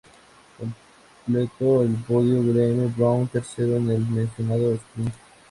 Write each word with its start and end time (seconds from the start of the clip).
Completó 0.57 1.83
el 1.83 1.91
podio 1.93 2.41
Graeme 2.41 2.87
Brown, 2.97 3.27
tercero 3.27 3.77
en 3.77 3.91
el 3.91 4.01
mencionado 4.07 4.73
"sprint". 4.73 5.13